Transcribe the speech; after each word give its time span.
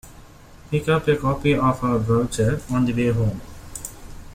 Pick 0.71 0.89
up 0.89 1.07
a 1.07 1.15
copy 1.15 1.51
of 1.53 1.83
our 1.83 1.99
brochure 1.99 2.59
on 2.71 2.85
the 2.85 2.93
way 2.95 3.09
home. 3.11 3.39